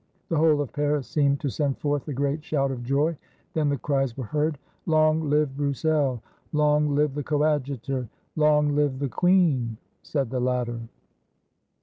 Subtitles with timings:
[0.29, 3.15] The whole of Paris seemed to send forth a great shout of joy;
[3.53, 6.23] then the cries were heard, "Long live Broussel!
[6.53, 10.79] Long live the Coadjutor!" "Long live the queen!" said the latter.